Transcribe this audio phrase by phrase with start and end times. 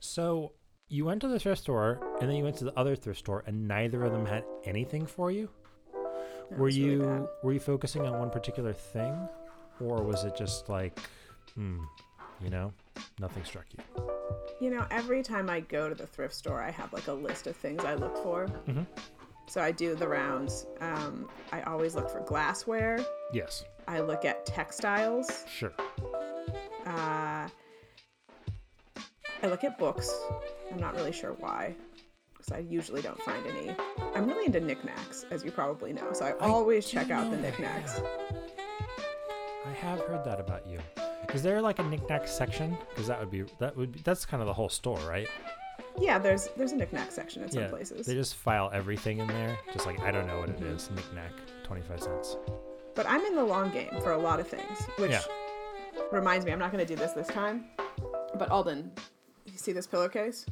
[0.00, 0.52] So
[0.88, 3.42] you went to the thrift store and then you went to the other thrift store
[3.46, 5.48] and neither of them had anything for you?
[6.50, 9.28] That were was really you were you focusing on one particular thing
[9.80, 10.98] or was it just like
[11.54, 11.78] hmm,
[12.42, 12.72] you know,
[13.18, 14.04] nothing struck you?
[14.60, 17.46] You know, every time I go to the thrift store, I have like a list
[17.46, 18.46] of things I look for.
[18.68, 18.86] Mhm.
[19.48, 20.66] So I do the rounds.
[20.80, 22.98] Um, I always look for glassware.
[23.32, 23.64] Yes.
[23.86, 25.44] I look at textiles.
[25.48, 25.72] Sure.
[26.84, 26.90] Uh,
[29.46, 30.12] I look at books.
[30.72, 31.76] I'm not really sure why,
[32.32, 33.76] because I usually don't find any.
[34.12, 36.12] I'm really into knickknacks, as you probably know.
[36.12, 38.00] So I, I always check out the knickknacks.
[39.64, 40.80] I have heard that about you.
[41.32, 42.76] Is there like a knickknack section?
[42.88, 45.28] Because that would be that would be that's kind of the whole store, right?
[45.96, 47.68] Yeah, there's there's a knickknack section at some yeah.
[47.68, 48.04] places.
[48.04, 50.74] They just file everything in there, just like I don't know what it mm-hmm.
[50.74, 50.90] is.
[50.90, 51.30] Knickknack,
[51.62, 52.36] twenty five cents.
[52.96, 55.22] But I'm in the long game for a lot of things, which Yeah.
[56.10, 57.66] reminds me, I'm not going to do this this time.
[58.38, 58.90] But Alden,
[59.46, 60.46] you see this pillowcase?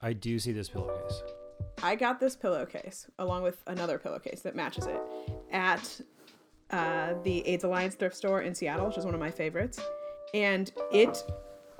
[0.00, 1.22] I do see this pillowcase.
[1.82, 5.00] I got this pillowcase along with another pillowcase that matches it
[5.52, 6.00] at
[6.70, 9.80] uh, the AIDS Alliance thrift store in Seattle, which is one of my favorites.
[10.34, 11.22] And it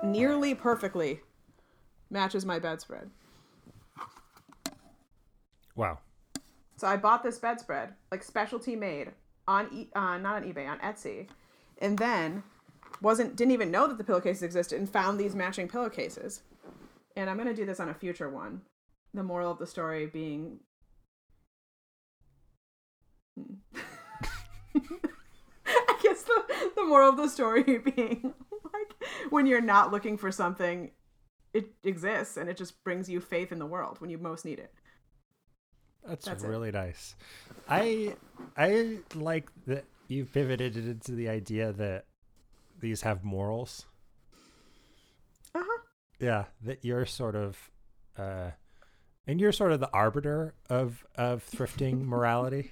[0.03, 1.21] nearly perfectly
[2.09, 3.09] matches my bedspread.
[5.75, 5.99] Wow.
[6.77, 9.11] So I bought this bedspread, like specialty made
[9.47, 11.27] on e- uh, not on eBay, on Etsy,
[11.79, 12.43] and then
[13.01, 16.41] wasn't didn't even know that the pillowcases existed and found these matching pillowcases.
[17.15, 18.61] And I'm gonna do this on a future one.
[19.13, 20.59] The moral of the story being.
[23.37, 23.55] Hmm.
[25.67, 27.63] I guess the, the moral of the story
[27.95, 28.33] being
[28.73, 30.91] like when you're not looking for something,
[31.53, 34.59] it exists and it just brings you faith in the world when you most need
[34.59, 34.73] it.
[36.07, 36.47] That's, That's it.
[36.47, 37.15] really nice.
[37.67, 38.15] I
[38.55, 42.05] I like that you pivoted it into the idea that
[42.79, 43.85] these have morals.
[45.55, 45.81] Uh huh.
[46.19, 47.71] Yeah, that you're sort of
[48.17, 48.51] uh
[49.25, 52.71] and you're sort of the arbiter of of thrifting morality.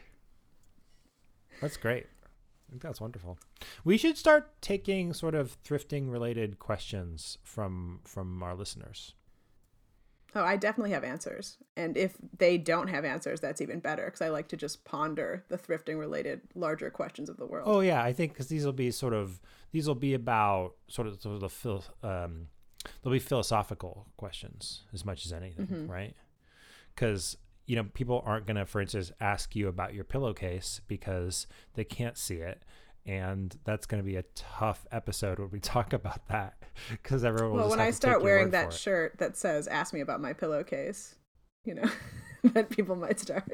[1.61, 2.07] That's great.
[2.23, 3.37] I think that's wonderful.
[3.83, 9.13] We should start taking sort of thrifting related questions from from our listeners.
[10.35, 11.57] Oh, I definitely have answers.
[11.77, 15.45] And if they don't have answers, that's even better because I like to just ponder
[15.47, 17.67] the thrifting related larger questions of the world.
[17.67, 19.39] Oh yeah, I think because these will be sort of
[19.71, 22.47] these will be about sort of sort of the phil, um,
[23.01, 26.15] they'll be philosophical questions as much as anything, right?
[26.93, 31.85] Because you know people aren't gonna, for instance, ask you about your pillowcase because they
[31.85, 32.61] can't see it,
[33.05, 36.57] and that's gonna be a tough episode when we talk about that
[36.89, 37.57] because everyone.
[37.57, 38.73] Well, when I start wearing that it.
[38.73, 41.15] shirt that says, ask me about my pillowcase,
[41.63, 41.89] you know,
[42.43, 43.49] that people might start.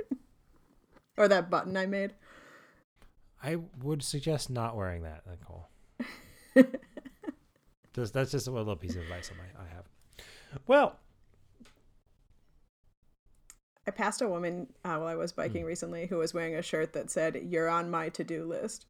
[1.18, 2.14] or that button I made.
[3.44, 5.68] I would suggest not wearing that, Nicole.
[7.96, 9.86] just, that's just a little piece of advice I, I have.
[10.68, 11.00] Well,
[13.88, 16.94] I passed a woman uh, while I was biking recently who was wearing a shirt
[16.94, 18.86] that said, You're on my to do list,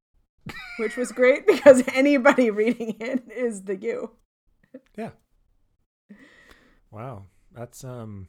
[0.80, 4.12] which was great because anybody reading it is the you.
[4.98, 5.12] Yeah.
[6.92, 8.28] Wow, that's um,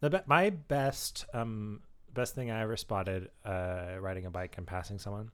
[0.00, 1.80] the be- my best um
[2.12, 5.30] best thing I ever spotted uh riding a bike and passing someone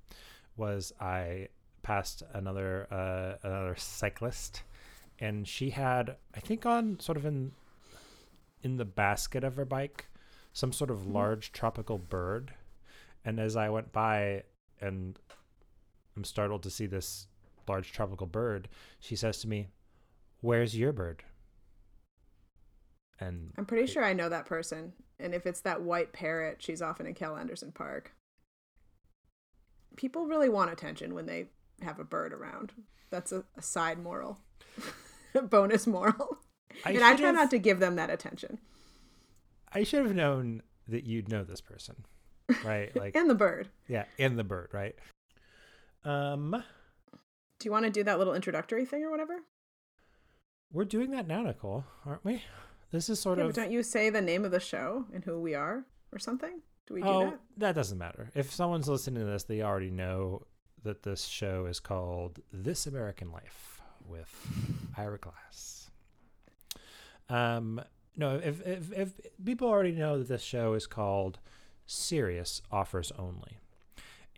[0.56, 1.48] was I
[1.82, 4.62] passed another uh another cyclist
[5.18, 7.52] and she had I think on sort of in
[8.62, 10.06] in the basket of her bike
[10.52, 12.54] some sort of large tropical bird
[13.24, 14.42] and as I went by
[14.80, 15.18] and
[16.18, 17.28] I'm startled to see this
[17.68, 18.66] large tropical bird
[18.98, 19.68] she says to me
[20.40, 21.22] where's your bird
[23.20, 24.92] and I'm pretty sure I know that person.
[25.20, 28.12] And if it's that white parrot, she's often in Cal Anderson Park.
[29.96, 31.46] People really want attention when they
[31.82, 32.72] have a bird around.
[33.10, 34.38] That's a, a side moral,
[35.34, 36.38] a bonus moral.
[36.84, 38.58] I and I try have- not to give them that attention.
[39.72, 42.04] I should have known that you'd know this person,
[42.64, 42.94] right?
[42.96, 43.68] Like, and the bird.
[43.88, 44.94] yeah, and the bird, right?
[46.04, 46.62] Um,
[47.58, 49.40] Do you want to do that little introductory thing or whatever?
[50.70, 52.42] we're doing that now, Nicole, aren't we?
[52.90, 53.54] This is sort Yeah, of.
[53.54, 56.60] don't you say the name of the show and who we are or something?
[56.86, 57.40] Do we do oh, that?
[57.56, 58.30] that doesn't matter.
[58.34, 60.46] If someone's listening to this, they already know
[60.84, 64.30] that this show is called This American Life with
[64.96, 65.90] Ira Glass.
[67.28, 67.80] Um,
[68.16, 69.12] no, if, if if
[69.44, 71.38] people already know that this show is called
[71.86, 73.58] Serious Offers Only,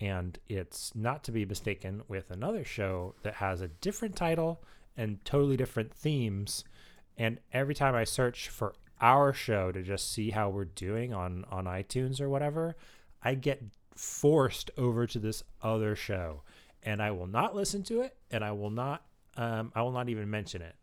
[0.01, 4.63] and it's not to be mistaken with another show that has a different title
[4.97, 6.65] and totally different themes.
[7.17, 11.45] And every time I search for our show to just see how we're doing on
[11.51, 12.77] on iTunes or whatever,
[13.23, 13.63] I get
[13.95, 16.43] forced over to this other show,
[16.83, 19.05] and I will not listen to it, and I will not
[19.37, 20.77] um I will not even mention it.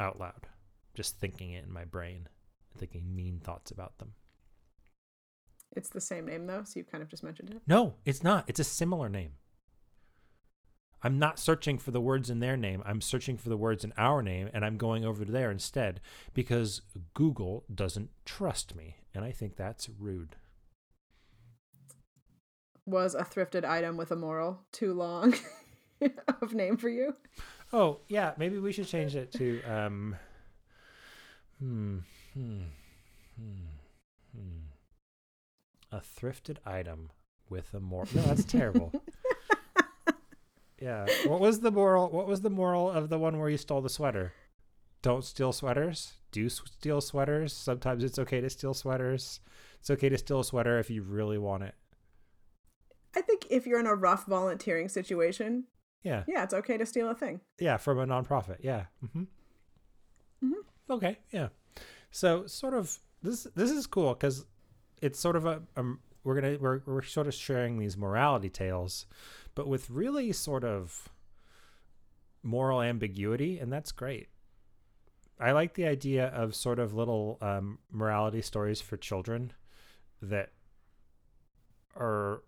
[0.00, 0.48] out loud,
[0.94, 2.28] just thinking it in my brain,
[2.76, 4.14] thinking mean thoughts about them.
[5.76, 7.62] It's the same name though, so you kind of just mentioned it.
[7.66, 8.44] No, it's not.
[8.48, 9.32] It's a similar name.
[11.02, 12.82] I'm not searching for the words in their name.
[12.84, 16.00] I'm searching for the words in our name, and I'm going over there instead
[16.34, 16.82] because
[17.14, 18.96] Google doesn't trust me.
[19.14, 20.36] And I think that's rude.
[22.84, 25.34] Was a thrifted item with a moral too long
[26.42, 27.14] of name for you?
[27.72, 28.32] Oh, yeah.
[28.36, 29.62] Maybe we should change it to.
[29.62, 30.16] Um,
[31.58, 31.98] hmm,
[32.34, 32.62] hmm,
[33.38, 33.79] hmm.
[35.92, 37.10] A thrifted item
[37.48, 38.08] with a moral.
[38.14, 38.92] No, that's terrible.
[40.80, 41.06] Yeah.
[41.26, 42.08] What was the moral?
[42.08, 44.32] What was the moral of the one where you stole the sweater?
[45.02, 46.14] Don't steal sweaters.
[46.32, 47.52] Do s- steal sweaters.
[47.52, 49.40] Sometimes it's okay to steal sweaters.
[49.80, 51.74] It's okay to steal a sweater if you really want it.
[53.14, 55.64] I think if you're in a rough volunteering situation,
[56.02, 56.24] Yeah.
[56.26, 57.40] yeah, it's okay to steal a thing.
[57.58, 58.58] Yeah, from a nonprofit.
[58.62, 58.84] Yeah.
[59.12, 59.24] hmm
[60.42, 60.52] Mhm.
[60.88, 61.18] Okay.
[61.30, 61.48] Yeah.
[62.10, 64.46] So sort of this this is cool because
[65.00, 69.06] it's sort of a um, we're gonna we're we're sort of sharing these morality tales,
[69.54, 71.08] but with really sort of
[72.42, 74.28] moral ambiguity, and that's great.
[75.38, 79.52] I like the idea of sort of little um, morality stories for children
[80.20, 80.50] that
[81.96, 82.42] are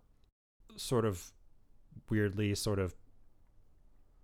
[0.75, 1.31] sort of
[2.09, 2.95] weirdly sort of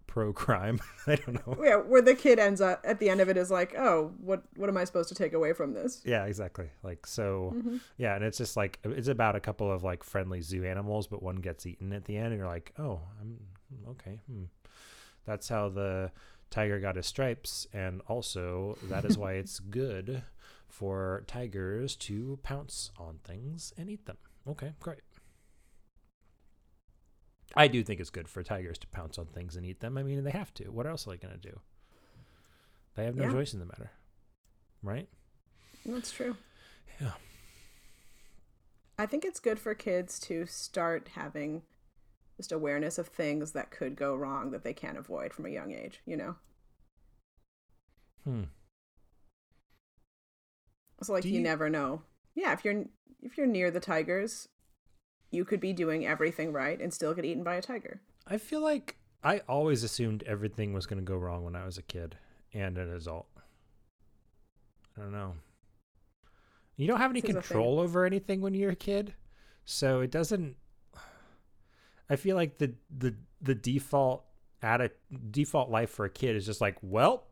[0.09, 0.79] pro crime.
[1.07, 1.57] I don't know.
[1.63, 4.43] Yeah, where the kid ends up at the end of it is like, oh, what
[4.57, 6.01] what am I supposed to take away from this?
[6.03, 6.69] Yeah, exactly.
[6.83, 10.41] Like so hmm yeah, and it's just like it's about a couple of like friendly
[10.41, 13.37] zoo animals, but one gets eaten at the end and you're like, "Oh, I'm
[13.89, 14.45] okay." Hmm.
[15.25, 16.11] That's how the
[16.49, 20.23] tiger got his stripes and also that is why it's good
[20.67, 24.17] for tigers to pounce on things and eat them.
[24.47, 25.01] Okay, great.
[27.55, 29.97] I do think it's good for tigers to pounce on things and eat them.
[29.97, 30.65] I mean, they have to.
[30.71, 31.59] What else are they going to do?
[32.95, 33.31] They have no Yeah.
[33.31, 33.91] choice in the matter.
[34.83, 35.09] Right?
[35.85, 36.35] That's true.
[37.01, 37.13] Yeah.
[38.97, 41.63] I think it's good for kids to start having
[42.37, 45.71] just awareness of things that could go wrong that they can't avoid from a young
[45.73, 46.35] age, you know?
[48.25, 48.43] Hmm.
[51.01, 52.03] So like you, you- never know.
[52.35, 52.85] Yeah, if you're
[53.21, 54.47] if you're near the tigers,
[55.31, 58.01] you could be doing everything right and still get eaten by a tiger.
[58.27, 61.77] I feel like I always assumed everything was going to go wrong when I was
[61.77, 62.17] a kid
[62.53, 63.27] and an adult.
[64.97, 65.35] I don't know.
[66.77, 67.47] You don't have any This is a thing.
[67.47, 69.13] control over anything when you're a kid,
[69.65, 70.55] so it doesn't.
[72.09, 74.23] I feel like the the the default
[74.61, 74.91] at a
[75.31, 77.27] default life for a kid is just like, well,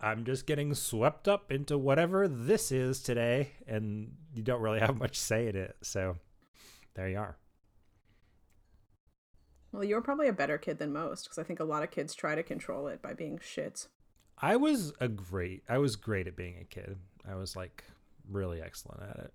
[0.00, 4.98] I'm just getting swept up into whatever this is today, and you don't really have
[4.98, 5.76] much say in it.
[5.82, 6.16] So
[6.94, 7.36] there you are.
[9.72, 12.14] Well, you're probably a better kid than most because I think a lot of kids
[12.14, 13.88] try to control it by being shits.
[14.40, 16.98] I was a great I was great at being a kid.
[17.28, 17.84] I was like
[18.30, 19.34] really excellent at it.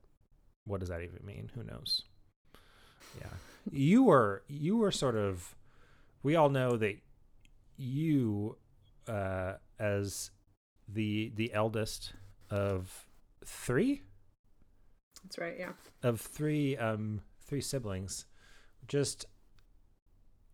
[0.65, 1.51] What does that even mean?
[1.55, 2.03] Who knows?
[3.19, 3.27] Yeah.
[3.71, 5.55] You were you were sort of
[6.23, 6.95] we all know that
[7.77, 8.57] you
[9.07, 10.31] uh as
[10.87, 12.13] the the eldest
[12.49, 13.07] of
[13.45, 14.01] 3
[15.23, 15.71] That's right, yeah.
[16.03, 18.25] of 3 um 3 siblings
[18.87, 19.25] just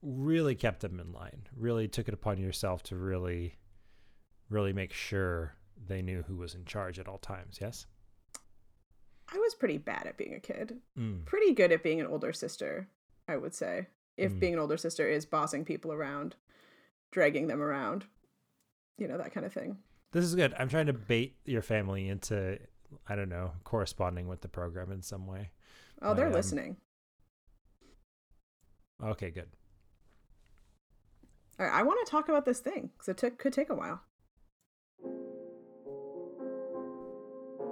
[0.01, 1.47] really kept them in line.
[1.55, 3.55] Really took it upon yourself to really
[4.49, 5.53] really make sure
[5.87, 7.57] they knew who was in charge at all times.
[7.59, 7.85] Yes.
[9.27, 10.77] I was pretty bad at being a kid.
[10.97, 11.25] Mm.
[11.25, 12.87] Pretty good at being an older sister,
[13.27, 13.87] I would say.
[14.17, 14.39] If Mm.
[14.39, 16.35] being an older sister is bossing people around,
[17.11, 18.05] dragging them around,
[18.97, 19.79] you know, that kind of thing.
[20.11, 20.53] This is good.
[20.59, 22.59] I'm trying to bait your family into,
[23.07, 25.49] I don't know, corresponding with the program in some way.
[26.03, 26.77] Oh, they're um, listening.
[29.03, 29.47] Okay, good.
[31.59, 33.75] All right, I want to talk about this thing because it took, could take a
[33.75, 34.01] while.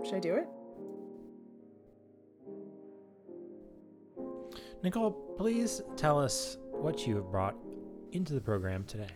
[0.06, 0.48] Should I do it?
[4.84, 7.56] Nicole, please tell us what you have brought
[8.12, 9.08] into the program today.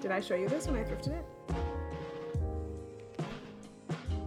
[0.00, 1.24] Did I show you this when I thrifted it?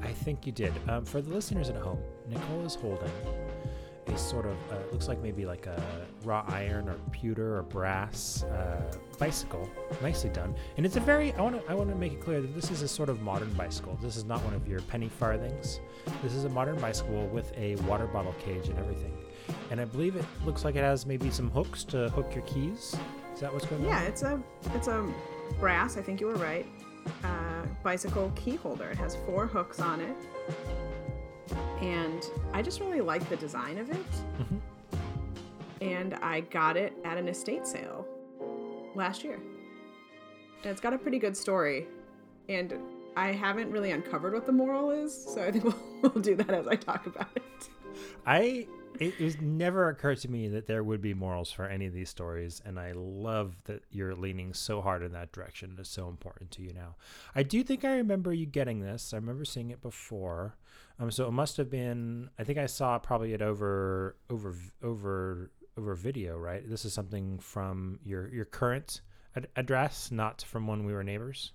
[0.01, 0.74] I think you did.
[0.88, 3.12] Um, for the listeners at home, Nicole is holding
[4.13, 5.81] a sort of uh, looks like maybe like a
[6.23, 8.81] raw iron or pewter or brass uh,
[9.17, 9.69] bicycle,
[10.01, 10.55] nicely done.
[10.77, 12.71] And it's a very I want to I want to make it clear that this
[12.71, 13.97] is a sort of modern bicycle.
[14.01, 15.79] This is not one of your penny farthings.
[16.23, 19.13] This is a modern bicycle with a water bottle cage and everything.
[19.71, 22.95] And I believe it looks like it has maybe some hooks to hook your keys.
[23.33, 24.03] Is that what's going Yeah, on?
[24.03, 24.41] Yeah, it's a
[24.75, 25.05] it's a
[25.59, 25.97] brass.
[25.97, 26.65] I think you were right.
[27.23, 28.89] Uh, bicycle key holder.
[28.89, 30.15] It has four hooks on it,
[31.81, 34.05] and I just really like the design of it.
[34.39, 34.59] Mhm.
[35.81, 38.05] And I got it at an estate sale
[38.95, 39.35] last year.
[39.35, 41.87] And it's got a pretty good story.
[42.49, 42.73] And
[43.15, 46.49] I haven't really uncovered what the moral is, so I think we'll, we'll do that
[46.51, 47.69] as I talk about it.
[48.25, 48.67] I
[48.99, 52.09] it was never occurred to me that there would be morals for any of these
[52.09, 55.75] stories, and I love that you're leaning so hard in that direction.
[55.79, 56.95] It's so important to you now.
[57.35, 59.13] I do think I remember you getting this.
[59.13, 60.55] I remember seeing it before.
[60.99, 62.29] Um, so it must have been.
[62.37, 64.53] I think I saw it probably at over over
[64.83, 66.37] over over video.
[66.37, 66.67] Right.
[66.69, 69.01] This is something from your your current
[69.35, 71.53] ad- address, not from when we were neighbors.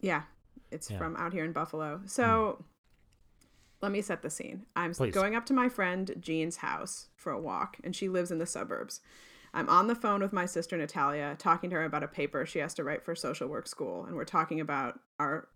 [0.00, 0.22] Yeah,
[0.70, 0.98] it's Yeah.
[0.98, 2.02] from out here in Buffalo.
[2.04, 2.62] So
[3.82, 4.66] let me set the scene.
[4.74, 5.12] I'm Please.
[5.12, 8.46] going up to my friend Jean's house for a walk, and she lives in the
[8.46, 9.00] suburbs.
[9.52, 12.58] I'm on the phone with my sister Natalia, talking to her about a paper she
[12.58, 15.48] has to write for social work school, and we're talking about our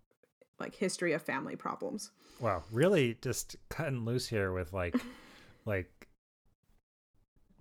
[0.59, 2.11] like history of family problems.
[2.39, 4.95] Wow, really just cutting loose here with like
[5.65, 6.07] like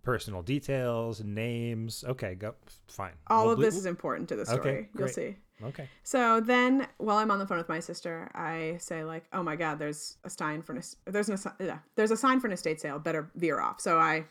[0.02, 2.04] personal details, names.
[2.06, 2.54] Okay, go
[2.86, 3.12] fine.
[3.26, 4.60] All We'll of ble- this is important to the story.
[4.60, 5.36] Okay, You'll see.
[5.64, 5.88] Okay.
[6.02, 9.56] So then, while I'm on the phone with my sister, I say like, "Oh my
[9.56, 12.80] God, there's a sign for an there's an yeah, there's a sign for an estate
[12.80, 12.98] sale.
[12.98, 14.24] Better veer off." So I,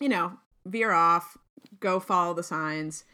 [0.00, 0.32] you know,
[0.66, 1.36] veer off,
[1.78, 3.04] go follow the signs.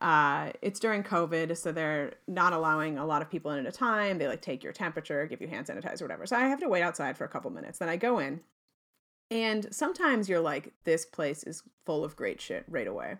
[0.00, 3.76] Uh, it's during COVID, so they're not allowing a lot of people in at a
[3.76, 4.18] time.
[4.18, 6.26] They like take your temperature, give you hand sanitizer, whatever.
[6.26, 7.78] So I have to wait outside for a couple minutes.
[7.78, 8.40] Then I go in,
[9.30, 13.16] and sometimes you're like, "This place is full of great shit" right away.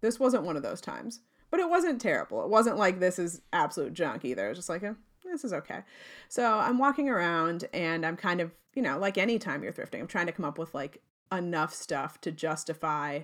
[0.00, 1.20] This wasn't one of those times
[1.54, 2.42] but it wasn't terrible.
[2.42, 4.46] It wasn't like this is absolute junk either.
[4.46, 4.94] It was just like, eh,
[5.24, 5.82] this is okay.
[6.28, 10.00] So I'm walking around and I'm kind of, you know, like any time you're thrifting,
[10.00, 13.20] I'm trying to come up with like enough stuff to justify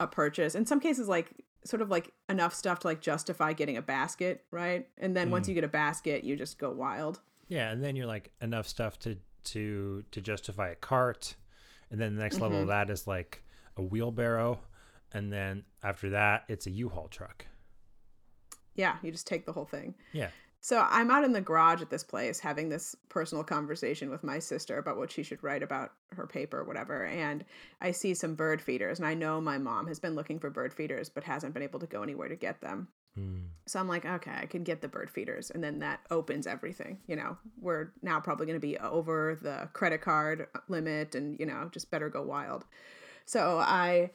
[0.00, 0.56] a purchase.
[0.56, 1.30] In some cases, like
[1.64, 4.88] sort of like enough stuff to like justify getting a basket, right?
[4.98, 7.20] And then once you get a basket, you just go wild.
[7.46, 11.36] Yeah, and then you're like enough stuff to to to justify a cart,
[11.88, 12.62] and then the next level Mm-hmm.
[12.62, 13.44] of that is like
[13.76, 14.58] a wheelbarrow,
[15.14, 17.46] and then after that it's a U-Haul truck.
[18.74, 19.94] Yeah, you just take the whole thing.
[20.12, 20.28] Yeah.
[20.64, 24.38] So I'm out in the garage at this place having this personal conversation with my
[24.38, 27.04] sister about what she should write about her paper or whatever.
[27.04, 27.44] And
[27.80, 30.72] I see some bird feeders, and I know my mom has been looking for bird
[30.72, 32.86] feeders but hasn't been able to go anywhere to get them.
[33.18, 33.46] Mm.
[33.66, 35.50] So I'm like, okay, I can get the bird feeders.
[35.50, 36.98] And then that opens everything.
[37.08, 41.46] You know, we're now probably going to be over the credit card limit and, you
[41.46, 42.64] know, just better go wild.
[43.26, 44.10] So I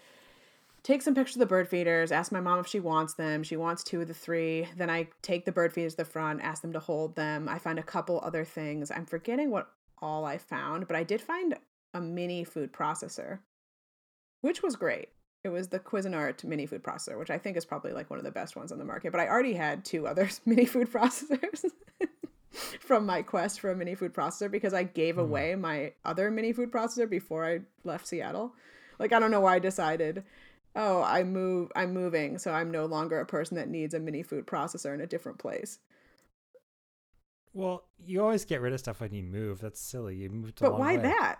[0.87, 3.43] take some pictures of the bird feeders, ask my mom if she wants them.
[3.43, 4.69] She wants two of the three.
[4.77, 7.49] Then I take the bird feeders to the front, ask them to hold them.
[7.49, 8.89] I find a couple other things.
[8.89, 9.69] I'm forgetting what
[10.01, 11.57] all I found, but I did find
[11.93, 13.39] a mini food processor,
[14.39, 15.09] which was great.
[15.43, 18.25] It was the Cuisinart mini food processor, which I think is probably like one of
[18.25, 19.11] the best ones on the market.
[19.11, 21.65] But I already had two other mini food processors
[22.79, 25.25] from my quest for a mini food processor because I gave mm-hmm.
[25.25, 28.53] away my other mini food processor before I left Seattle.
[28.99, 30.23] Like I don't know why I decided,
[30.77, 34.23] oh, I move I'm moving, so I'm no longer a person that needs a mini
[34.23, 35.79] food processor in a different place.
[37.53, 39.59] Well, you always get rid of stuff when you move.
[39.59, 40.15] That's silly.
[40.15, 41.03] You moved a But why way.
[41.03, 41.39] that?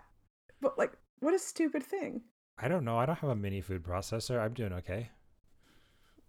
[0.60, 2.22] But like what a stupid thing.
[2.58, 2.98] I don't know.
[2.98, 4.40] I don't have a mini food processor.
[4.40, 5.10] I'm doing okay.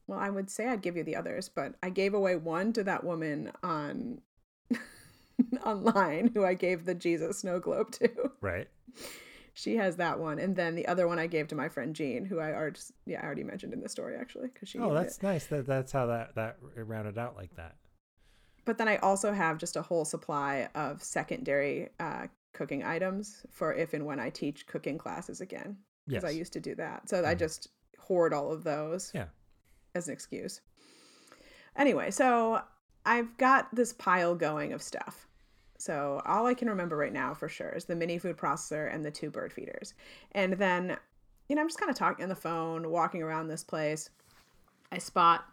[0.08, 2.84] Well, I would say I'd give you the others, but I gave away one to
[2.84, 4.22] that woman on
[5.66, 8.32] online who I gave the Jesus snow globe to.
[8.42, 8.68] Right.
[9.60, 12.24] She has that one, and then the other one I gave to my friend Jean,
[12.24, 14.80] who I already yeah I already mentioned in the story actually because she.
[14.80, 15.24] Oh, that's it.
[15.24, 15.48] nice.
[15.48, 17.76] That that's how that that it rounded out like that.
[18.64, 23.74] But then I also have just a whole supply of secondary uh, cooking items for
[23.74, 25.76] if and when I teach cooking classes again
[26.08, 26.22] Yes.
[26.22, 27.10] because I used to do that.
[27.10, 27.40] So I Mhm.
[27.40, 29.12] just hoard all of those.
[29.14, 29.28] Yeah.
[29.94, 30.62] As an excuse.
[31.76, 32.62] Anyway, so
[33.06, 35.28] I've got this pile going of stuff.
[35.80, 39.04] So all I can remember right now for sure is the mini food processor and
[39.04, 39.94] the two bird feeders.
[40.34, 40.98] And then,
[41.48, 44.10] you know, I'm just kind of talking on the phone, walking around this place.
[44.92, 45.46] I spot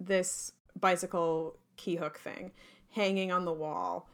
[0.00, 2.52] this bicycle key hook thing
[2.90, 4.08] hanging on the wall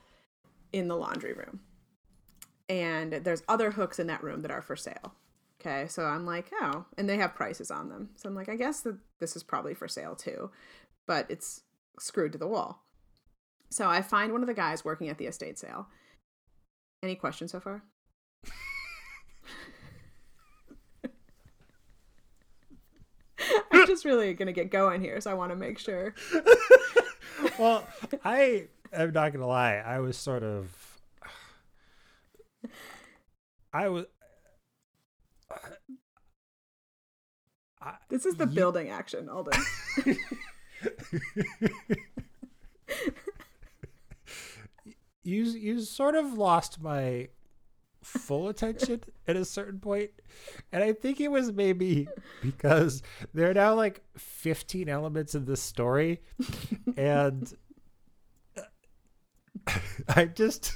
[0.73, 1.61] in the laundry room.
[2.69, 5.14] And there's other hooks in that room that are for sale.
[5.61, 8.11] Okay, so I'm like, oh, and they have prices on them.
[8.16, 10.50] So I'm like, I guess that this is probably for sale too,
[11.07, 11.62] but it's
[12.00, 12.83] screwed to the wall.
[13.73, 15.88] So I find one of the guys working at the estate sale.
[17.02, 17.83] Any questions so far?
[23.73, 26.14] I'm just really gonna get going here, so I want to make sure.
[27.59, 27.87] well,
[28.25, 29.76] I am not gonna lie.
[29.76, 30.71] I was sort of.
[33.73, 34.05] I was.
[37.81, 39.59] I, This is the You- building action, Alden.
[45.23, 47.29] you you sort of lost my
[48.02, 50.11] full attention at a certain point,
[50.73, 52.09] and I think it was maybe
[52.43, 53.02] because
[53.33, 56.21] there are now like 15 elements in this story,
[56.97, 57.52] and
[58.57, 59.73] uh,
[60.09, 60.73] I just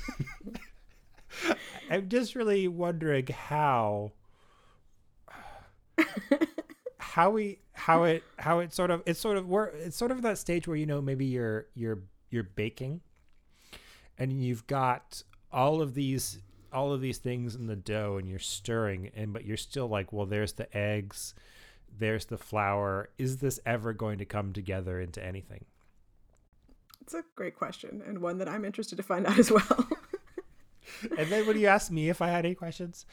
[1.91, 4.13] I'm just really wondering how
[6.99, 10.39] how we how it how it sort of it's sort of it's sort of that
[10.39, 12.01] stage where you know maybe you're you're
[12.31, 13.01] you're baking
[14.19, 16.39] and you've got all of these
[16.73, 20.13] all of these things in the dough and you're stirring and but you're still like
[20.13, 21.35] well there's the eggs
[21.99, 25.65] there's the flour is this ever going to come together into anything
[27.01, 29.89] It's a great question and one that I'm interested to find out as well.
[31.19, 33.07] and then when you asked me if I had any questions,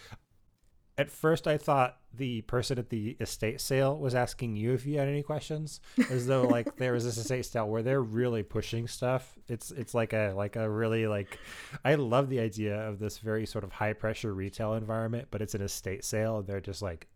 [0.98, 5.00] at first I thought the person at the estate sale was asking you if you
[5.00, 5.80] had any questions,
[6.12, 9.38] as though like there was this estate sale where they're really pushing stuff.
[9.48, 11.40] It's it's like a like a really like
[11.84, 15.56] I love the idea of this very sort of high pressure retail environment, but it's
[15.56, 17.08] an estate sale and they're just like,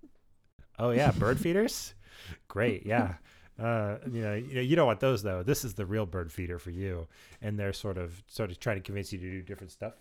[0.79, 1.93] oh yeah, bird feeders,
[2.47, 3.15] great, yeah.
[3.59, 5.43] Uh, you know, you know, you don't want those though.
[5.43, 7.07] This is the real bird feeder for you,
[7.41, 9.93] and they're sort of sort of trying to convince you to do different stuff.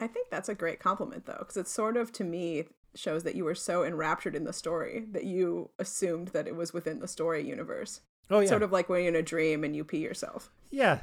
[0.00, 2.64] I think that's a great compliment though, because it sort of to me
[2.94, 6.72] shows that you were so enraptured in the story that you assumed that it was
[6.72, 8.00] within the story universe.
[8.30, 10.50] Oh yeah, Sort of like when you're in a dream and you pee yourself.
[10.70, 11.00] Yeah.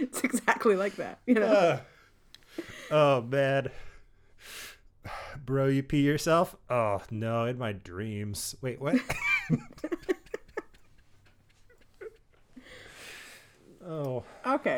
[0.00, 1.46] It's exactly like that, you know.
[1.46, 1.80] Uh,
[2.90, 3.70] oh man.
[5.44, 6.56] Bro, you pee yourself?
[6.70, 8.54] Oh no, in my dreams.
[8.60, 8.96] Wait, what?
[13.86, 14.24] oh.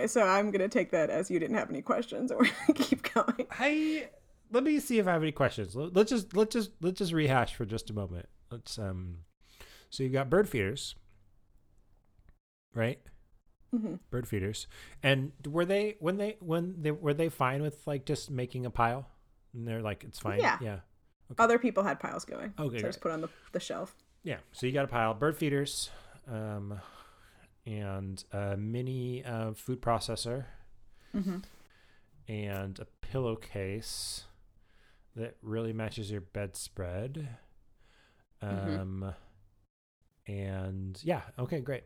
[0.07, 2.79] Okay, so I'm gonna take that as you didn't have any questions, and we're gonna
[2.79, 3.47] keep going.
[3.51, 4.09] I
[4.53, 5.75] let me see if I have any questions.
[5.75, 8.29] Let- Let's just let's just let's just rehash for just a moment.
[8.51, 9.19] Let's um
[9.91, 10.95] so you've got bird feeders.
[12.75, 13.01] Right?
[13.73, 14.69] hmm Bird feeders.
[15.03, 18.71] And were they when they when they were they fine with like just making a
[18.71, 19.09] pile?
[19.55, 20.39] And they're like it's fine.
[20.41, 20.59] Yeah.
[20.61, 20.79] Yeah.
[21.39, 22.55] Other people had piles going.
[22.57, 23.97] Okay, so just put on the, the shelf.
[24.23, 24.37] Yeah.
[24.53, 25.91] So you got a pile bird feeders,
[26.31, 26.81] um,
[27.67, 30.45] and a mini uh, food processor,
[31.15, 31.39] Mm-hmm.
[32.29, 34.25] and a pillowcase
[35.15, 37.29] that really matches your bedspread.
[38.43, 38.79] Mhm.
[38.81, 39.15] Um,
[40.27, 41.23] and yeah.
[41.39, 41.61] Okay.
[41.61, 41.85] Great.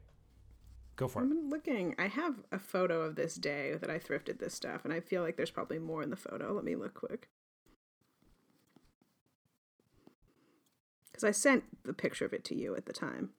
[0.96, 1.26] Go for it.
[1.26, 1.94] I'm looking.
[1.98, 5.22] I have a photo of this day that I thrifted this stuff, and I feel
[5.22, 6.52] like there's probably more in the photo.
[6.52, 7.28] Let me look quick.
[11.10, 13.30] Because I sent the picture of it to you at the time.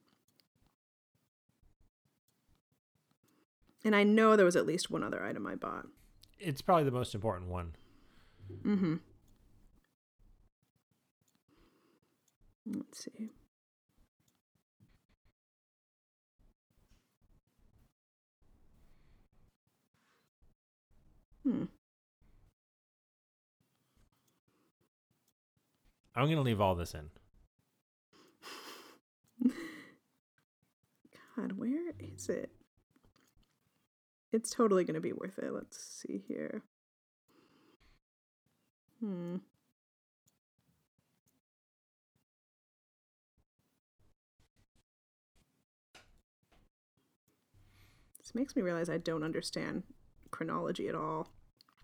[3.84, 5.88] And I know there was at least one other item I bought.
[6.40, 7.76] It's probably the most important one.
[8.64, 8.96] Mm-hmm.
[12.68, 13.30] Let's see.
[21.44, 21.66] Hmm.
[26.16, 27.10] I'm gonna leave all this in.
[31.36, 32.52] God, where is it?
[34.34, 35.52] It's totally going to be worth it.
[35.52, 36.62] Let's see here.
[39.00, 39.38] Hmm.
[48.20, 49.84] This makes me realize I don't understand
[50.30, 51.30] chronology at all.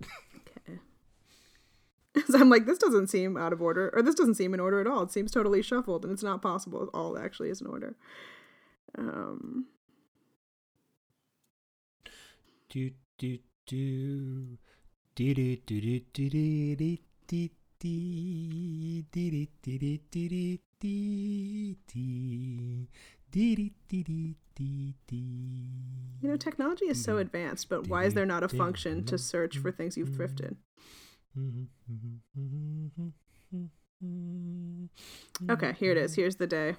[0.01, 0.79] Okay.
[2.27, 4.81] So I'm like, this doesn't seem out of order, or this doesn't seem in order
[4.81, 5.03] at all.
[5.03, 6.81] It seems totally shuffled, and it's not possible.
[6.81, 7.95] It all actually is in order.
[8.97, 9.67] Um,
[12.69, 14.57] Do do do
[15.15, 17.49] do do do do do do do
[17.79, 17.89] do
[19.09, 20.59] do do do do
[23.31, 25.69] do do do do dee
[26.21, 29.57] You know, technology is so advanced, but why is there not a function to search
[29.57, 30.57] for things you've thrifted?
[35.49, 36.15] Okay, here it is.
[36.15, 36.75] Here's the day.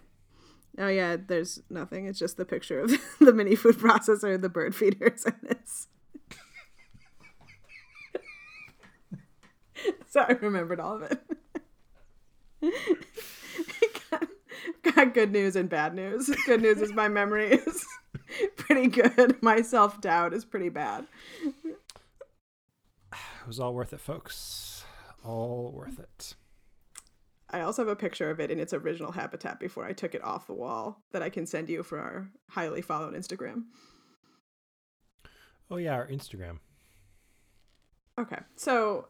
[0.76, 2.06] Oh yeah, there's nothing.
[2.06, 5.88] It's just the picture of the mini food processor, the bird feeders, and this.
[10.08, 11.20] so I remembered all of it.
[14.10, 14.28] got,
[14.94, 16.30] got good news and bad news.
[16.46, 17.84] Good news is my memory is
[18.56, 19.40] pretty good.
[19.42, 21.06] My self doubt is pretty bad.
[23.12, 24.84] It was all worth it, folks.
[25.24, 26.34] All worth it.
[27.50, 30.22] I also have a picture of it in its original habitat before I took it
[30.22, 33.64] off the wall that I can send you for our highly followed Instagram.
[35.70, 36.58] Oh yeah, our Instagram.
[38.18, 39.08] Okay, so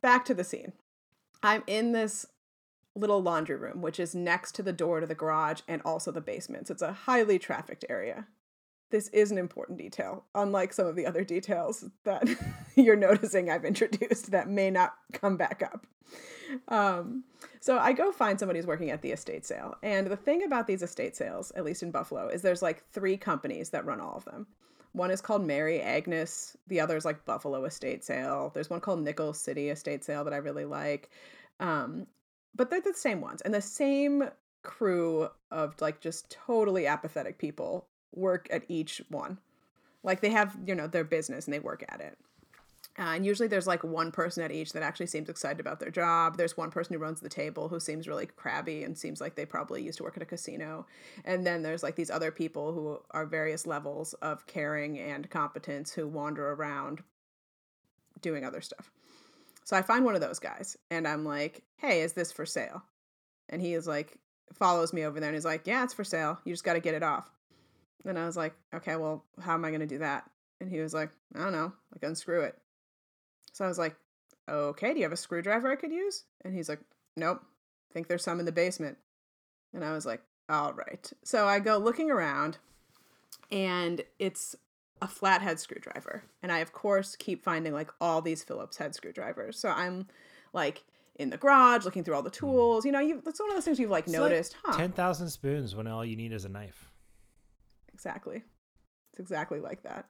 [0.00, 0.72] back to the scene.
[1.42, 2.26] I'm in this
[2.96, 6.20] little laundry room, which is next to the door to the garage and also the
[6.20, 6.68] basement.
[6.68, 8.26] So it's a highly trafficked area.
[8.90, 12.28] This is an important detail, unlike some of the other details that
[12.74, 15.86] you're noticing I've introduced that may not come back up.
[16.68, 17.24] Um,
[17.60, 19.76] so I go find somebody who's working at the estate sale.
[19.82, 23.16] And the thing about these estate sales, at least in Buffalo, is there's like three
[23.16, 24.46] companies that run all of them.
[24.92, 26.56] One is called Mary Agnes.
[26.66, 28.50] The other is like Buffalo Estate Sale.
[28.52, 31.10] There's one called Nickel City Estate Sale that I really like.
[31.60, 32.08] Um,
[32.56, 33.40] but they're the same ones.
[33.42, 34.24] And the same
[34.62, 39.38] crew of like just totally apathetic people work at each one.
[40.02, 42.18] Like they have, you know, their business and they work at it.
[42.98, 45.90] Uh, and usually there's like one person at each that actually seems excited about their
[45.90, 46.36] job.
[46.36, 49.46] There's one person who runs the table who seems really crabby and seems like they
[49.46, 50.86] probably used to work at a casino.
[51.24, 55.92] And then there's like these other people who are various levels of caring and competence
[55.92, 57.02] who wander around
[58.20, 58.90] doing other stuff.
[59.64, 62.82] So I find one of those guys and I'm like, hey, is this for sale?
[63.48, 64.18] And he is like,
[64.52, 66.40] follows me over there and he's like, yeah, it's for sale.
[66.44, 67.30] You just got to get it off.
[68.04, 70.24] And I was like, okay, well, how am I going to do that?
[70.60, 72.56] And he was like, I don't know, like unscrew it.
[73.52, 73.96] So I was like,
[74.48, 76.24] okay, do you have a screwdriver I could use?
[76.44, 76.80] And he's like,
[77.16, 77.42] nope,
[77.92, 78.98] think there's some in the basement.
[79.74, 81.10] And I was like, all right.
[81.24, 82.58] So I go looking around
[83.50, 84.56] and it's
[85.02, 86.24] a flathead screwdriver.
[86.42, 89.58] And I, of course, keep finding like all these Phillips head screwdrivers.
[89.58, 90.06] So I'm
[90.52, 90.84] like
[91.16, 92.46] in the garage looking through all the hmm.
[92.46, 92.84] tools.
[92.84, 94.80] You know, you, that's one of those things you've like It's noticed, like huh?
[94.80, 96.90] 10,000 spoons when all you need is a knife.
[97.92, 98.42] Exactly.
[99.12, 100.06] It's exactly like that.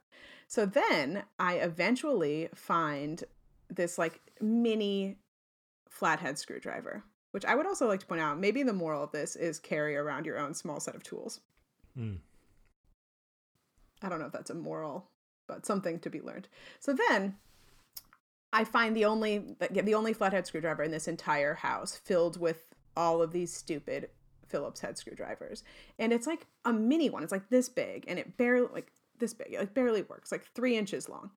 [0.47, 3.23] So then I eventually find
[3.69, 5.17] this like mini
[5.89, 8.39] flathead screwdriver, which I would also like to point out.
[8.39, 11.41] Maybe the moral of this is carry around your own small set of tools.
[11.99, 12.19] Mm.
[14.03, 15.09] I don't know if that's a moral,
[15.47, 16.49] but something to be learned.
[16.79, 17.37] So then
[18.53, 22.65] I find the only the only flathead screwdriver in this entire house filled with
[22.97, 24.11] all of these stupid
[24.51, 25.63] Phillips head screwdrivers.
[25.99, 27.23] And it's like a mini one.
[27.23, 29.49] It's like this big and it barely like this big.
[29.53, 31.31] It like barely works, like three inches long.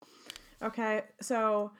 [0.61, 1.03] Okay.
[1.21, 1.71] So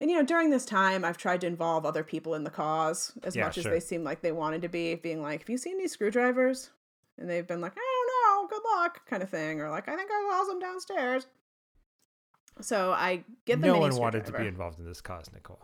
[0.00, 3.12] and you know, during this time I've tried to involve other people in the cause
[3.22, 3.62] as Yeah, much sure.
[3.62, 6.70] as they seem like they wanted to be, being like, Have you seen these screwdrivers?
[7.18, 9.96] And they've been like, I don't know, good luck, kind of thing, or like, I
[9.96, 11.26] think I lost them downstairs.
[12.60, 15.60] So I get the no one wanted to be involved in this cause, Nicole.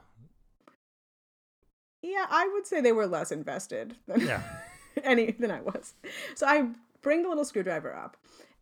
[2.03, 4.43] Yeah, I would say they were less invested than Yeah.
[5.05, 5.95] any than I was.
[6.35, 6.69] So I
[7.03, 8.17] bring the little screwdriver up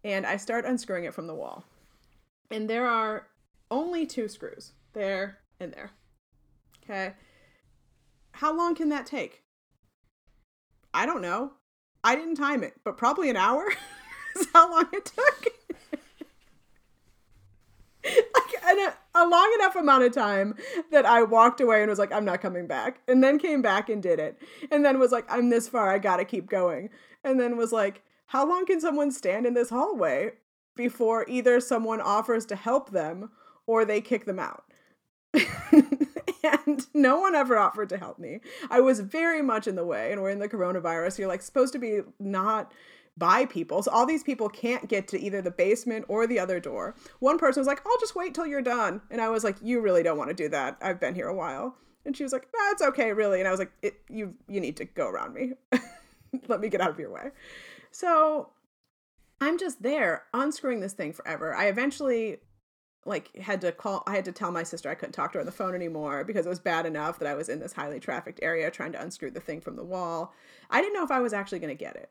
[0.05, 1.65] and I start unscrewing it from the wall.
[2.51, 3.27] And there are
[3.71, 5.91] only two screws, there and there.
[6.83, 7.15] Okay.
[8.33, 9.43] How long can that take?
[10.93, 11.53] I don't know.
[12.03, 13.67] I didn't time it, but probably an hour
[14.37, 15.47] is how long it took.
[18.05, 20.55] like and a, long enough amount of time
[20.91, 23.01] that I walked away and was like, I'm not coming back.
[23.09, 24.39] And then came back and did it.
[24.71, 26.91] And then was like, I'm this far, I gotta keep going.
[27.25, 30.33] And then was like, how long can someone stand in this hallway
[30.77, 33.31] before either someone offers to help them
[33.67, 34.65] or they kick them out?
[36.43, 38.41] and no one ever offered to help me.
[38.71, 41.19] I was very much in the way, and we're in the coronavirus.
[41.19, 42.73] You're like supposed to be not
[43.21, 43.83] by people.
[43.83, 46.97] So all these people can't get to either the basement or the other door.
[47.21, 49.03] One person was like, I'll just wait till you're done.
[49.11, 50.79] And I was like, You really don't want to do that.
[50.83, 51.77] I've been here a while.
[52.05, 53.39] And she was like, Nah, it's okay, really.
[53.39, 55.53] And I was like, you you need to go around me.
[56.49, 57.31] Let me get out of your way.
[57.93, 58.49] So
[59.41, 61.55] I'm just there unscrewing this thing forever.
[61.55, 62.39] I eventually
[63.07, 65.41] like had to call I had to tell my sister I couldn't talk to her
[65.41, 68.01] on the phone anymore because it was bad enough that I was in this highly
[68.01, 70.35] trafficked area trying to unscrew the thing from the wall.
[70.71, 72.11] I didn't know if I was actually going to get it.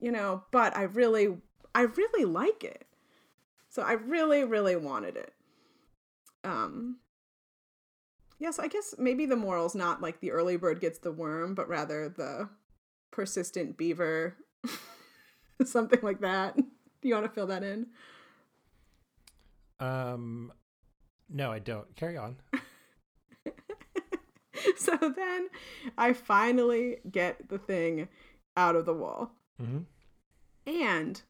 [0.00, 1.36] You know, but I really
[1.74, 2.86] I really like it.
[3.68, 5.32] So I really really wanted it.
[6.44, 6.98] Um
[8.40, 11.68] Yes, I guess maybe the moral's not like the early bird gets the worm, but
[11.68, 12.48] rather the
[13.10, 14.36] persistent beaver
[15.64, 16.56] something like that.
[16.56, 17.86] Do you want to fill that in?
[19.80, 20.52] Um,
[21.28, 21.94] no, I don't.
[21.96, 22.36] Carry on.
[24.76, 25.48] so then
[25.96, 28.08] I finally get the thing
[28.56, 29.32] out of the wall.
[29.58, 29.78] Hmm
[30.66, 31.22] And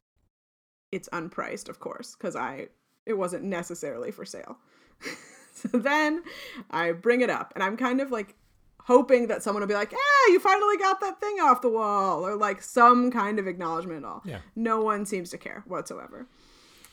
[0.91, 2.67] it's unpriced, of course, because I
[3.05, 4.57] it wasn't necessarily for sale.
[5.53, 6.23] so then
[6.69, 8.35] I bring it up and I'm kind of like
[8.81, 12.25] hoping that someone will be like, Yeah, you finally got that thing off the wall,
[12.25, 14.21] or like some kind of acknowledgement at all.
[14.25, 14.39] Yeah.
[14.55, 16.27] No one seems to care whatsoever.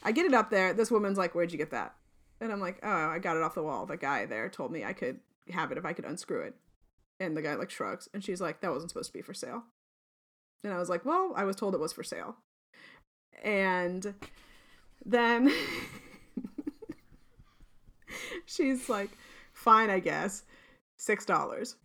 [0.02, 0.72] I get it up there.
[0.72, 1.94] This woman's like, Where'd you get that?
[2.40, 3.86] And I'm like, Oh, I got it off the wall.
[3.86, 5.20] The guy there told me I could
[5.50, 6.54] have it if I could unscrew it.
[7.18, 9.64] And the guy like shrugs and she's like, That wasn't supposed to be for sale.
[10.64, 12.36] And I was like, Well, I was told it was for sale.
[13.42, 14.14] And
[15.04, 15.52] then
[18.46, 19.10] she's like,
[19.52, 20.44] Fine, I guess.
[20.96, 21.76] Six dollars.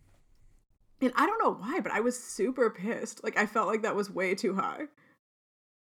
[1.00, 3.24] And I don't know why, but I was super pissed.
[3.24, 4.86] Like I felt like that was way too high.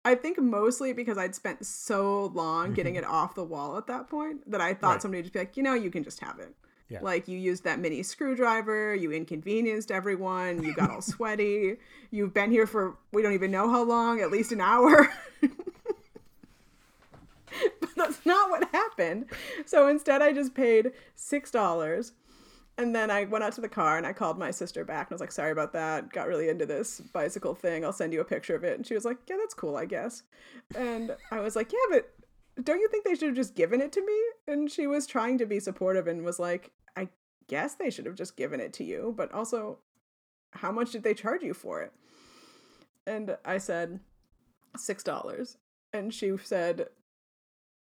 [0.06, 3.04] I think mostly because I'd spent so long getting mm-hmm.
[3.04, 5.02] it off the wall at that point that I thought Right.
[5.02, 6.56] somebody would just be like, you know, you can just have it.
[6.89, 6.99] Yeah.
[7.02, 11.78] Like you used that mini screwdriver, you inconvenienced everyone, you got all sweaty,
[12.12, 15.08] you've been here for we don't even know how long, at least an hour.
[15.41, 15.52] but
[17.95, 19.25] that's not what happened.
[19.65, 22.13] So instead I just paid six dollars
[22.80, 25.12] and then I went out to the car and I called my sister back and
[25.12, 26.13] I was like, sorry about that.
[26.13, 27.84] Got really into this bicycle thing.
[27.84, 28.78] I'll send you a picture of it.
[28.78, 30.23] And she was like, yeah, that's cool, I guess.
[30.78, 32.10] And I was like, yeah, but
[32.63, 34.17] don't you think they should have just given it to me?
[34.47, 36.71] And she was trying to be supportive and was like,
[37.50, 39.14] guess they should have just given it to you.
[39.18, 39.80] But also,
[40.52, 41.92] how much did they charge you for it?
[43.06, 44.00] And I said,
[44.78, 45.58] $6.
[45.92, 46.88] And she said,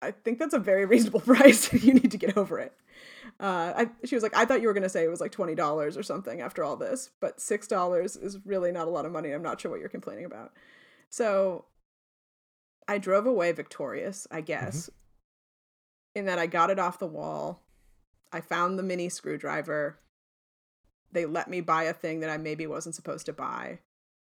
[0.02, 1.72] I think that's a very reasonable price.
[1.72, 2.72] you need to get over it.
[3.40, 5.32] Uh, I, she was like, I thought you were going to say it was like
[5.32, 9.32] $20 or something after all this, but $6 is really not a lot of money.
[9.32, 10.52] I'm not sure what you're complaining about.
[11.10, 11.64] So
[12.86, 14.90] I drove away victorious, I guess,
[16.14, 17.63] in that I got it off the wall.
[18.34, 20.00] I found the mini screwdriver.
[21.12, 23.78] They let me buy a thing that I maybe wasn't supposed to buy,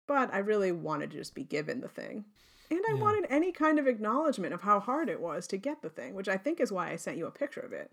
[0.07, 2.25] but I really wanted to just be given the thing.
[2.69, 3.01] And I Yeah.
[3.01, 6.29] wanted any kind of acknowledgement of how hard it was to get the thing, which
[6.29, 7.91] I think is why I sent you a picture of it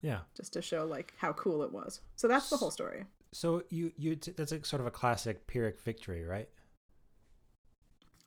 [0.00, 0.22] Yeah.
[0.34, 2.00] just to show like how cool it was.
[2.14, 3.06] So that's the whole story.
[3.32, 6.48] So you you t- that's a sort of a classic Pyrrhic victory, right?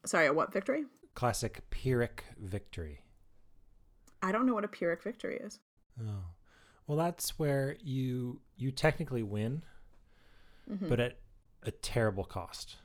[0.06, 0.86] Sorry, a what victory?
[1.16, 3.06] Classic Pyrrhic victory.
[4.22, 5.60] I don't know what a Pyrrhic victory is.
[6.02, 6.26] Oh.
[6.92, 9.64] Well, that's where you you technically win,
[10.70, 10.90] Mhm.
[10.90, 11.20] but at
[11.64, 12.80] a terrible cost.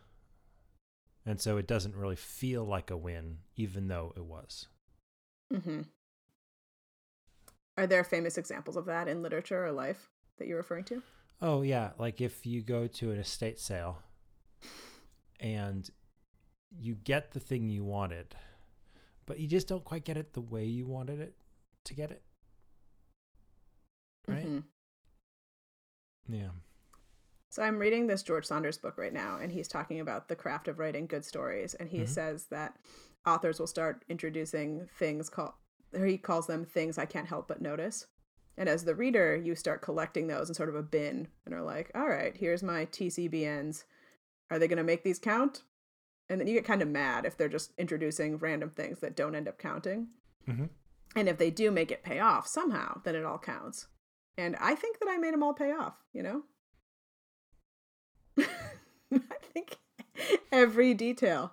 [1.25, 4.69] And so it doesn't really feel like a win even though it was.
[5.53, 5.83] Mm-hmm.
[7.77, 11.03] Are there famous examples of that in literature or life that you're referring to?
[11.40, 14.05] Oh yeah, like if you go to an estate sale
[15.40, 15.90] and
[16.71, 18.37] you get the thing you wanted,
[19.27, 21.35] but you just don't quite get it the way you wanted it
[21.87, 22.23] to get it.
[24.29, 24.47] Right?
[24.47, 24.65] Mhm.
[26.29, 26.51] Yeah.
[27.49, 30.69] So I'm reading this George Saunders book right now, and he's talking about the craft
[30.69, 32.09] of writing good stories, and he Mhm.
[32.09, 32.79] says that
[33.25, 35.55] authors will start introducing things called,
[35.95, 38.07] he calls them things I can't help but notice.
[38.59, 41.62] And as the reader, you start collecting those in sort of a bin, and are
[41.62, 43.85] like, all right, here's my TCBNs.
[44.51, 45.65] Are they going to make these count?
[46.29, 49.35] And then you get kind of mad if they're just introducing random things that don't
[49.35, 50.09] end up counting.
[50.47, 50.71] Mhm.
[51.15, 53.87] And if they do make it pay off somehow, then it all counts.
[54.38, 56.42] And I think that I made them all pay off, you know?
[59.12, 59.77] I think
[60.53, 61.53] every detail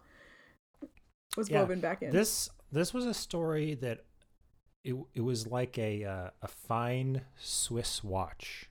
[1.37, 2.11] was Yeah, woven back in.
[2.11, 4.03] This this was a story that
[4.83, 8.69] it it was like a uh, a fine Swiss watch.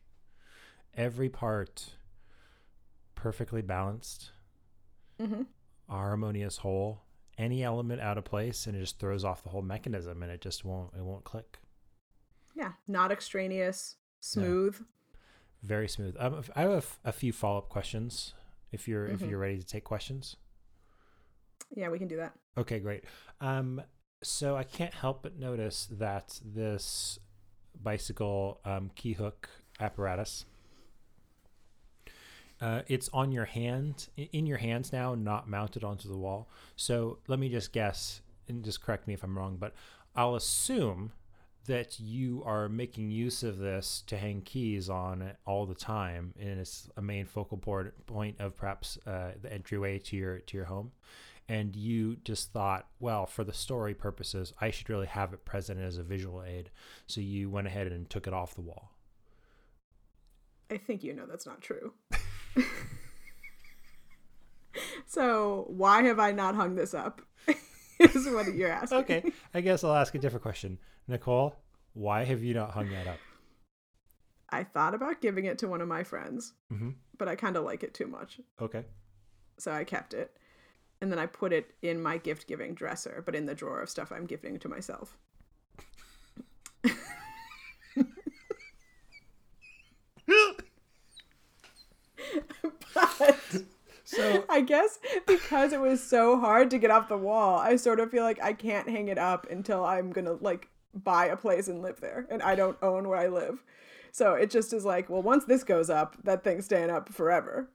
[0.94, 1.94] Every part
[3.14, 4.32] perfectly balanced,
[5.18, 5.42] hmm
[5.88, 7.02] harmonious whole.
[7.38, 10.42] Any element out of place and it just throws off the whole mechanism and it
[10.42, 11.58] just won't it won't click.
[12.54, 14.80] Yeah, not extraneous, smooth.
[15.62, 16.16] Very smooth.
[16.18, 18.34] Um, I have a few follow up questions.
[18.70, 19.28] If you're if Mhm.
[19.30, 20.36] you're ready to take questions.
[21.74, 22.32] Yeah, we can do that.
[22.56, 23.04] Okay, great.
[23.40, 23.82] Um,
[24.22, 27.18] so I can't help but notice that this
[27.80, 29.48] bicycle um, key hook
[29.80, 30.44] apparatus,
[32.60, 36.48] uh, it's on your hand, in your hands now, not mounted onto the wall.
[36.76, 39.74] So let me just guess, and just correct me if I'm wrong, but
[40.14, 41.12] I'll assume
[41.66, 46.60] that you are making use of this to hang keys on all the time, and
[46.60, 50.92] it's a main focal point of perhaps uh, the entryway to your to your home
[51.48, 55.80] and you just thought, well, for the story purposes, I should really have it present
[55.80, 56.70] as a visual aid.
[57.06, 58.92] So you went ahead and took it off the wall.
[60.70, 61.92] I think you know that's not true.
[65.06, 67.20] so, why have I not hung this up?
[68.14, 68.98] is what you're asking.
[68.98, 70.78] Okay, I guess I'll ask a different question.
[71.08, 71.56] Nicole,
[71.94, 73.18] why have you not hung that up?
[74.50, 76.90] I thought about giving it to one of my friends, Mm-hmm.
[77.18, 78.40] but I kind of like it too much.
[78.60, 78.84] Okay.
[79.58, 80.36] So I kept it.
[81.00, 83.90] And then I put it in my gift giving dresser, but in the drawer of
[83.90, 85.16] stuff I'm gifting to myself.
[92.94, 93.40] but
[94.14, 98.00] So I guess because it was so hard to get off the wall, I sort
[98.00, 101.68] of feel like I can't hang it up until I'm gonna like buy a place
[101.68, 103.62] and live there, and I don't own where I live.
[104.12, 107.70] So it just is like, well, once this goes up, that thing's staying up forever.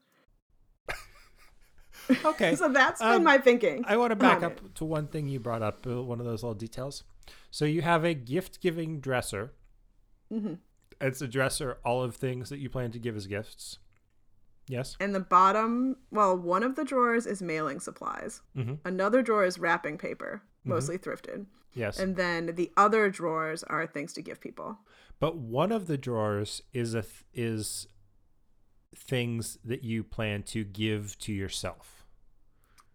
[2.25, 3.83] okay, So that's been Um, my thinking.
[3.87, 4.75] I want to back up it.
[4.75, 7.03] to one thing you brought up, uh, one of those little details.
[7.51, 9.53] So you have a gift-giving dresser.
[10.29, 10.55] hmm
[11.01, 13.79] It's a dresser, all of things that you plan to give as gifts.
[14.67, 14.97] Yes.
[14.99, 18.41] And the bottom, well, one of the drawers is mailing supplies.
[18.55, 18.75] Mm-hmm.
[18.85, 21.45] Another drawer is wrapping paper, mostly thrifted.
[21.73, 21.99] Yes.
[21.99, 24.79] And then the other drawers are things to give people.
[25.19, 27.87] but one of the drawers is a th- is
[28.95, 32.05] things that you plan to give to yourself.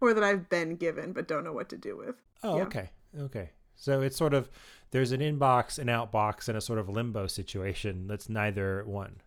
[0.01, 2.17] Or that I've been given but don't know what to do with.
[2.43, 2.63] Oh, Yeah.
[2.65, 2.91] okay.
[3.19, 3.51] Okay.
[3.77, 4.51] So it's sort of
[4.91, 9.21] there's an inbox, an outbox, and a sort of limbo situation that's neither one.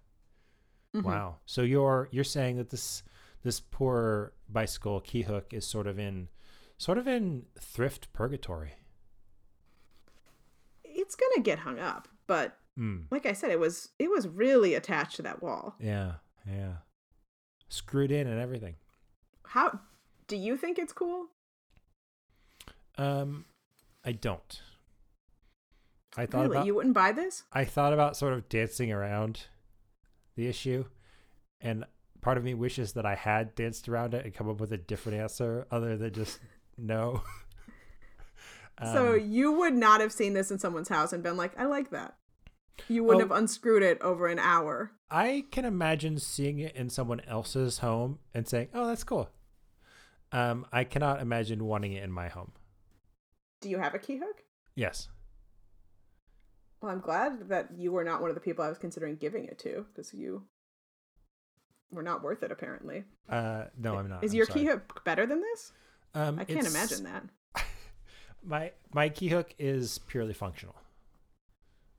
[0.96, 1.04] Mhm.
[1.04, 1.40] Wow.
[1.46, 3.04] So you're you're saying that this
[3.44, 6.30] this poor bicycle key hook is sort of in
[6.78, 8.74] sort of in thrift purgatory.
[10.84, 13.06] It's gonna get hung up, but Mm.
[13.10, 15.76] like I said, it was it was really attached to that wall.
[15.80, 16.16] Yeah.
[16.46, 16.78] Yeah.
[17.70, 18.76] Screwed in and everything.
[19.46, 19.80] How
[20.28, 21.30] do you think it's cool?
[22.98, 23.46] Um
[24.04, 24.62] I don't.
[26.18, 26.56] I thought Really?
[26.58, 27.44] about You wouldn't buy this?
[27.52, 29.48] I thought about sort of dancing around
[30.36, 30.86] the issue,
[31.62, 31.86] and
[32.21, 34.78] part of me wishes that I had danced around it and come up with a
[34.78, 36.39] different answer other than just
[36.78, 37.21] no.
[38.93, 41.65] so Um, you would not have seen this in someone's house and been like, I
[41.65, 42.15] like that.
[42.89, 43.34] You wouldn't Oh.
[43.34, 44.91] have unscrewed it over an hour.
[45.10, 49.30] I can imagine seeing it in someone else's home and saying, "Oh, that's cool."
[50.34, 52.52] Um, I cannot imagine wanting it in my home.
[53.62, 54.43] Do you have a key hook?
[54.76, 55.08] Yes.
[56.86, 59.45] Well, I'm glad that you were not one of the people I was considering giving
[59.45, 60.43] it to because you
[61.89, 63.06] were not worth it, apparently.
[63.28, 64.24] Uh, no, I'm not.
[64.24, 64.60] Is I'm your sorry.
[64.60, 65.71] key hook better than this?
[66.13, 67.24] Um, I can't imagine that.
[68.45, 70.76] My my key hook is purely functional.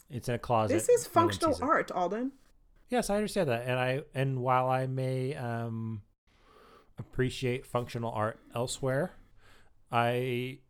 [0.08, 0.74] It's in a closet.
[0.74, 2.30] This is functional art, Alden.
[2.88, 6.02] Yes, I understand that, and I and while I may um,
[6.96, 9.14] appreciate functional art elsewhere,
[9.90, 10.60] I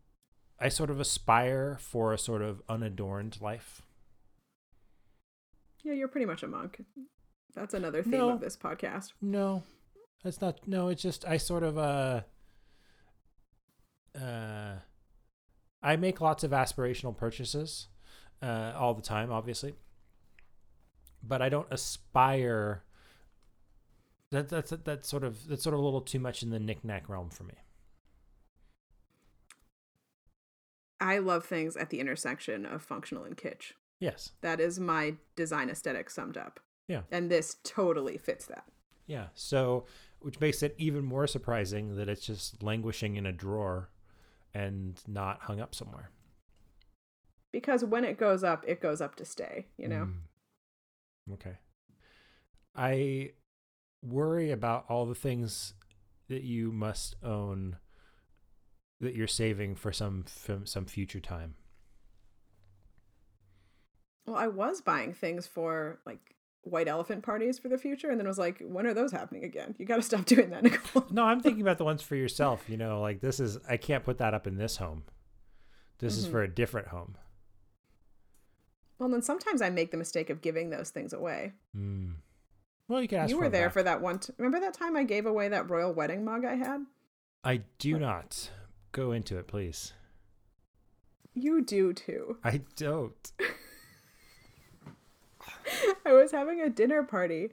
[0.59, 3.83] I sort of aspire for a sort of unadorned life.
[5.87, 6.83] Yeah, you're pretty much a monk.
[7.55, 8.29] That's another theme No.
[8.31, 9.13] of this podcast.
[9.21, 9.63] No,
[10.21, 10.67] that's not.
[10.67, 12.21] No, it's just I sort of uh
[14.13, 14.75] uh
[15.81, 17.87] I make lots of aspirational purchases
[18.41, 19.75] uh, all the time, obviously,
[21.23, 22.83] but I don't aspire.
[24.31, 27.07] That that's that's sort of that's sort of a little too much in the knickknack
[27.07, 27.53] realm for me.
[30.99, 33.71] I love things at the intersection of functional and kitsch.
[33.99, 34.31] Yes.
[34.41, 36.59] That is my design aesthetic summed up.
[36.87, 37.01] Yeah.
[37.11, 38.65] And this totally fits that.
[39.07, 39.27] Yeah.
[39.33, 39.85] So,
[40.19, 43.89] which makes it even more surprising that it's just languishing in a drawer
[44.53, 46.11] and not hung up somewhere.
[47.51, 50.09] Because when it goes up, it goes up to stay, you know?
[51.29, 51.33] Mm.
[51.33, 51.57] Okay.
[52.75, 53.31] I
[54.03, 55.73] worry about all the things
[56.27, 57.77] that you must own
[58.99, 61.55] that you're saving for some f- some future time.
[64.27, 66.19] Well, I was buying things for like
[66.63, 69.73] white elephant parties for the future, and then was like, when are those happening again?
[69.79, 71.05] You got to stop doing that, Nicole.
[71.09, 72.65] No, I'm thinking about the ones for yourself.
[72.69, 75.03] You know, like this is I can't put that up in this home.
[75.99, 76.31] This is Mhm.
[76.31, 77.15] for a different home.
[78.99, 81.53] well, then sometimes I make the mistake of giving those things away.
[81.75, 82.15] Mm.
[82.87, 83.29] Well, you can ask.
[83.29, 83.73] you were there back.
[83.73, 84.19] for that one.
[84.19, 86.85] T- Remember that time I gave away that royal wedding mug I had?
[87.43, 88.49] I do not
[88.91, 89.93] go into it, please.
[91.33, 92.37] You do too.
[92.43, 93.31] I don't.
[96.05, 97.49] I was having a dinner party,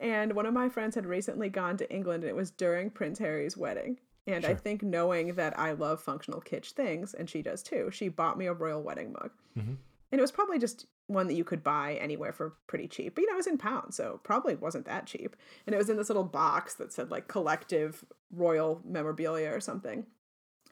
[0.00, 3.18] and one of my friends had recently gone to England, and it was during Prince
[3.18, 3.98] Harry's wedding.
[4.28, 8.08] And I think knowing that I love functional kitsch things, and she does too, she
[8.08, 9.30] bought me a royal wedding mug.
[9.56, 9.76] Mhm.
[10.10, 13.14] And it was probably just one that you could buy anywhere for pretty cheap.
[13.14, 15.36] But you know, it was in pounds, so probably wasn't that cheap.
[15.66, 20.06] And it was in this little box that said like collective royal memorabilia or something.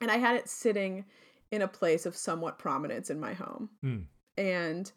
[0.00, 1.04] And I had it sitting
[1.50, 3.70] in a place of somewhat prominence in my home.
[3.84, 4.04] Mm.
[4.36, 4.92] And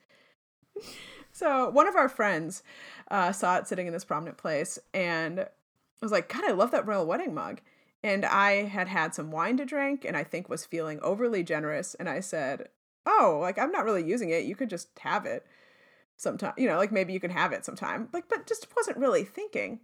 [1.37, 2.63] so one of our friends
[3.11, 5.47] uh, saw it sitting in this prominent place and
[6.01, 7.61] was like, God, I love that royal wedding mug.
[8.03, 11.93] And I had had some wine to drink and I think was feeling overly generous.
[11.93, 12.69] And I said,
[13.05, 14.45] Oh, like I'm not really using it.
[14.45, 15.45] You could just have it
[16.15, 16.53] sometime.
[16.57, 18.09] You know, like maybe you can have it sometime.
[18.13, 19.81] Like, but just wasn't really thinking.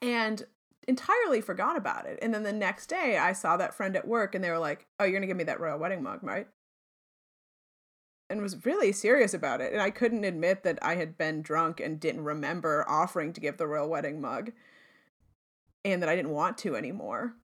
[0.00, 0.46] And
[0.86, 2.18] entirely forgot about it.
[2.22, 4.86] And then the next day I saw that friend at work and they were like,
[4.98, 6.48] Oh, you're to give me that royal wedding mug, right?
[8.30, 9.72] And was really serious about it.
[9.72, 13.56] And I couldn't admit that I had been drunk and didn't remember offering to give
[13.56, 14.52] the royal wedding mug
[15.84, 17.34] and that I didn't want to anymore.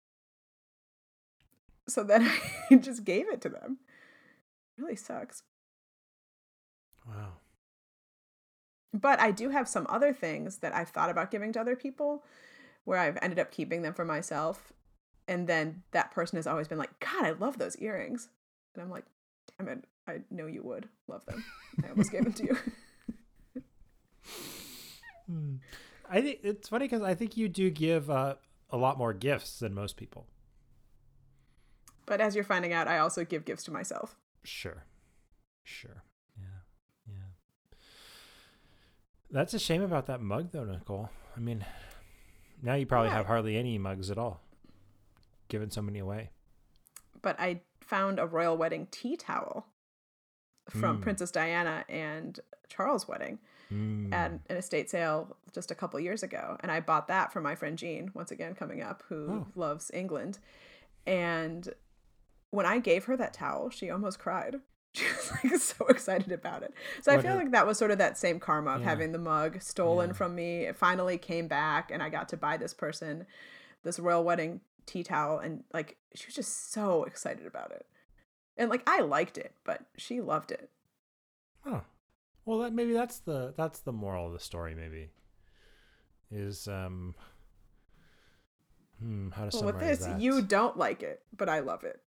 [1.88, 2.30] So then
[2.70, 3.78] I just gave it to them.
[4.76, 5.42] really sucks.
[7.06, 7.34] Wow.
[8.92, 12.24] But I do have some other things that I've thought about giving to other people
[12.84, 14.72] where I've ended up keeping them for myself.
[15.26, 18.28] And then that person has always been like, God, I love those earrings.
[18.74, 19.06] And I'm like,
[19.58, 21.44] damn it, I know you would love them.
[21.84, 22.56] I almost gave them to you.
[25.26, 25.54] Hmm.
[26.10, 28.34] I think it's funny because I think you do give uh,
[28.70, 30.26] a lot more gifts than most people.
[32.06, 34.16] But as you're finding out, I also give gifts to myself.
[34.42, 34.84] Sure.
[35.62, 36.02] Sure.
[36.38, 36.44] Yeah.
[37.08, 37.76] Yeah.
[39.30, 41.08] That's a shame about that mug, though, Nicole.
[41.34, 41.64] I mean,
[42.62, 43.16] now you probably Yeah.
[43.16, 44.42] have hardly any mugs at all,
[45.48, 46.28] giving so many away.
[47.22, 49.66] But I found a royal wedding tea towel
[50.70, 51.02] from Mm.
[51.02, 53.38] Princess Diana and Charles' wedding
[53.70, 54.12] Mm.
[54.12, 56.56] at an estate sale just a couple years ago.
[56.60, 59.46] And I bought that for my friend Jean, once again coming up, who Oh.
[59.54, 60.38] loves England.
[61.06, 61.72] And
[62.50, 64.60] when I gave her that towel, she almost cried.
[64.94, 66.72] She was like so excited about it.
[67.02, 68.88] So I feel a- like that was sort of that same karma of Yeah.
[68.90, 70.14] having the mug stolen Yeah.
[70.14, 70.66] from me.
[70.66, 73.26] It finally came back and I got to buy this person
[73.82, 77.86] this royal wedding tea towel and like she was just so excited about it.
[78.56, 80.70] And like I liked it, but she loved it.
[81.66, 81.82] Oh,
[82.44, 84.74] well, that maybe that's the that's the moral of the story.
[84.74, 85.10] Maybe
[86.30, 87.14] is um,
[88.98, 90.20] hmm, how to Well, with summarize this, that?
[90.20, 92.02] you don't like it, but I love it.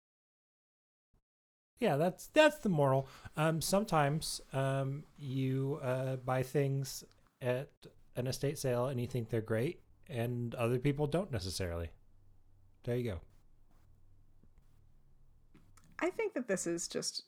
[1.80, 3.08] yeah, that's that's the moral.
[3.36, 7.04] Um, sometimes um, you uh, buy things
[7.42, 7.70] at
[8.16, 11.90] an estate sale and you think they're great, and other people don't necessarily.
[12.84, 13.20] There you go.
[16.04, 17.22] I think that this is just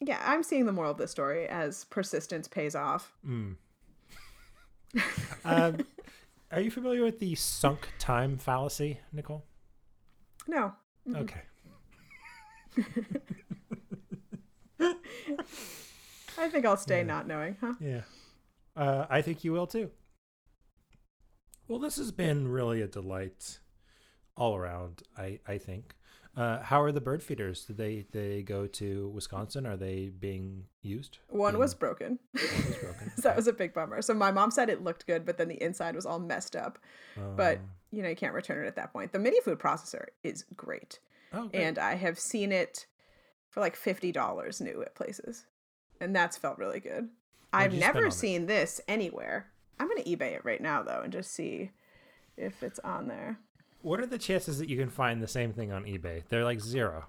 [0.00, 3.12] yeah, I'm seeing the moral of this story as persistence pays off.
[3.26, 3.54] Mm.
[5.44, 5.78] um,
[6.50, 9.44] are you familiar with the sunk time fallacy, Nicole?
[10.48, 10.72] No.
[11.14, 11.40] Okay.
[16.38, 17.04] I think I'll stay Yeah.
[17.04, 17.74] not knowing, huh?
[17.80, 18.02] Yeah.
[18.76, 19.90] Uh, I think you will too.
[21.68, 23.58] Well, this has been really a delight
[24.36, 25.95] all around, I, I think.
[26.36, 27.64] Uh, how are the bird feeders?
[27.64, 29.64] Did they they go to Wisconsin?
[29.66, 31.18] Are they being used?
[31.28, 32.18] One Being- was broken.
[32.32, 33.12] One was broken.
[33.16, 34.02] so that was a big bummer.
[34.02, 36.78] So my mom said it looked good, but then the inside was all messed up.
[37.36, 39.12] But, Um, you know, you can't return it at that point.
[39.12, 40.98] The mini food processor is great.
[41.32, 41.62] oh, great.
[41.62, 42.84] And I have seen it
[43.48, 45.46] for like $50 new at places.
[46.00, 47.08] And that's felt really good.
[47.54, 48.12] I've you spend on never it?
[48.12, 49.46] seen this anywhere.
[49.80, 51.70] I'm going to eBay it right now, though, and just see
[52.36, 53.38] if it's on there.
[53.86, 56.24] What are the chances that you can find the same thing on eBay?
[56.28, 57.04] They're like zero.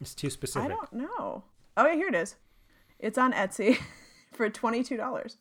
[0.00, 0.70] It's too specific.
[0.70, 1.44] I don't know.
[1.76, 2.36] Oh, yeah, here it is.
[2.98, 3.78] It's on Etsy
[4.32, 5.36] for $22.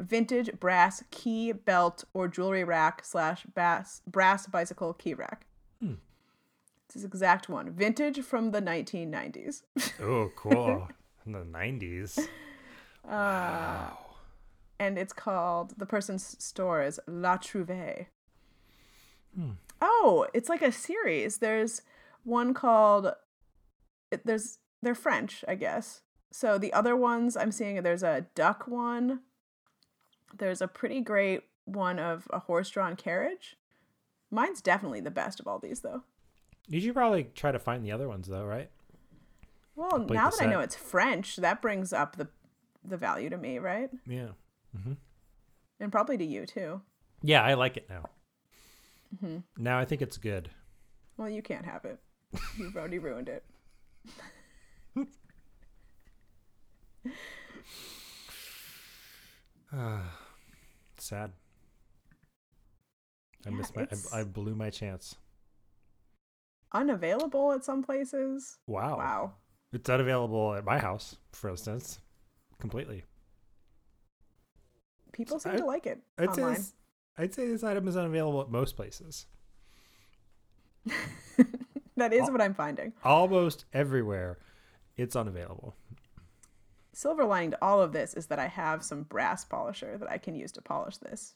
[0.00, 5.46] Vintage brass key belt or jewelry rack slash bass, brass bicycle key rack.
[5.80, 5.94] Hmm.
[6.88, 7.70] This is exact one.
[7.70, 9.62] Vintage from the 1990s.
[10.02, 10.88] Oh, cool.
[11.24, 12.18] In the nineties.
[13.08, 13.88] Uh,
[14.80, 18.06] and it's called the person's store is La Trouve.
[19.36, 19.50] Hmm.
[19.80, 21.38] Oh, it's like a series.
[21.38, 21.82] There's
[22.24, 23.12] one called
[24.10, 26.00] it, there's they're French, I guess.
[26.32, 29.20] So the other ones I'm seeing there's a duck one.
[30.36, 33.56] There's a pretty great one of a horse-drawn carriage.
[34.30, 36.04] Mine's definitely the best of all these though.
[36.68, 38.70] You should probably try to find the other ones though, right?
[39.76, 42.28] Well, Complete now that I know it's French, that brings up the
[42.82, 43.90] the value to me, right?
[44.06, 44.28] Yeah.
[44.72, 44.92] Hmm
[45.80, 46.80] And probably to you too.
[47.22, 48.04] Yeah, I like it now.
[49.20, 50.50] hmm Now I think it's good.
[51.16, 51.98] Well, you can't have it.
[52.58, 53.44] You've already ruined it.
[60.98, 61.32] Sad.
[63.46, 63.82] I Yeah, missed my.
[64.12, 65.16] I, I blew my chance.
[66.72, 68.58] Unavailable at some places.
[68.66, 68.98] Wow.
[68.98, 69.32] Wow.
[69.72, 72.00] It's unavailable at my house, for instance,
[72.60, 73.04] completely.
[75.20, 76.72] People seem I- to like it I'd say, this,
[77.18, 79.26] I'd say this item is unavailable at most places.
[81.96, 82.94] that is Al- what I'm finding.
[83.04, 84.38] Almost everywhere,
[84.96, 85.76] it's unavailable.
[86.94, 90.16] Silver lining to all of this is that I have some brass polisher that I
[90.16, 91.34] can use to polish this.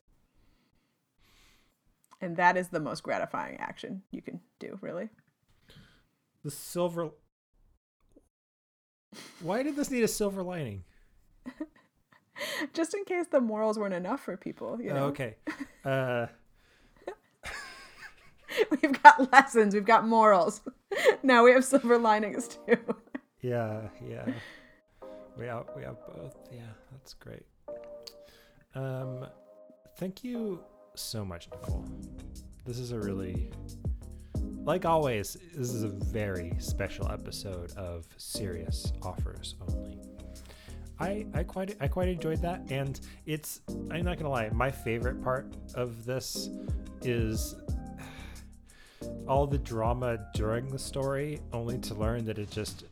[2.23, 5.11] And that is the most gratifying action you can do, really.
[6.43, 7.11] The silver.
[9.41, 10.85] Why did this need a silver lining?
[12.73, 15.05] Just in case the morals weren't enough for people, you Oh, know.
[15.07, 15.37] okay.
[15.85, 16.27] Uh,
[18.71, 20.61] We've got lessons, we've got morals.
[21.25, 22.77] now we have silver linings too.
[23.41, 24.27] yeah, yeah.
[25.37, 26.37] We have we have both.
[26.53, 26.61] Yeah,
[26.93, 27.43] that's great.
[28.77, 29.27] Um,
[29.99, 30.61] thank you
[30.95, 31.85] so much, Nicole.
[32.65, 33.51] This is a really,
[34.63, 39.99] like always, this is a very special episode of Serious Offers Only.
[41.01, 45.23] I, I quite I quite enjoyed that, and it's I'm not gonna lie, my favorite
[45.23, 46.51] part of this
[47.03, 47.57] is
[49.29, 52.85] all the drama during the story, only to learn that it just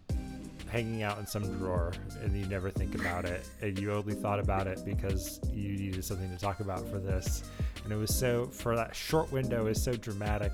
[0.69, 1.93] hanging out in some drawer
[2.23, 6.03] and you never think about it and you only thought about it because you needed
[6.03, 7.45] something to talk about for this.
[7.85, 10.53] And it was so for that short window is so dramatic.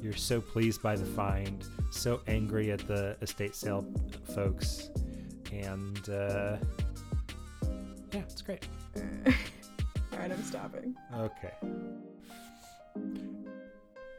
[0.00, 3.84] You're so pleased by the find so angry at the estate sale
[4.34, 4.90] folks
[5.52, 6.56] and uh,
[8.12, 8.66] yeah it's great.
[8.96, 10.94] All right, I'm stopping.
[11.16, 11.52] okay.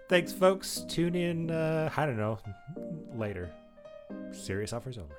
[0.07, 0.85] Thanks folks.
[0.87, 2.39] Tune in uh, i don't know
[3.15, 3.49] later.
[4.31, 5.15] Serious offers only